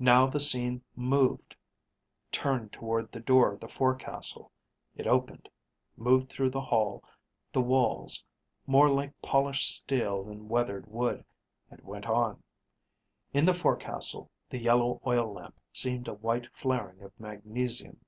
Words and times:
__Now 0.06 0.30
the 0.30 0.38
scene 0.38 0.84
moved, 0.94 1.56
turned 2.30 2.74
toward 2.74 3.10
the 3.10 3.20
door 3.20 3.54
of 3.54 3.60
the 3.60 3.68
forecastle. 3.70 4.52
It 4.94 5.06
opened, 5.06 5.48
moved 5.96 6.28
through 6.28 6.50
the 6.50 6.60
hall, 6.60 7.02
the 7.54 7.62
walls, 7.62 8.22
more 8.66 8.90
like 8.90 9.18
polished 9.22 9.74
steel 9.74 10.24
than 10.24 10.50
weathered 10.50 10.86
wood, 10.90 11.24
and 11.70 11.80
went 11.80 12.04
on. 12.06 12.42
In 13.32 13.46
the 13.46 13.54
forecastle, 13.54 14.30
the 14.50 14.58
yellow 14.60 15.00
oil 15.06 15.32
lamp 15.32 15.58
seemed 15.72 16.06
a 16.06 16.12
white 16.12 16.54
flaring 16.54 17.00
of 17.00 17.18
magnesium. 17.18 17.98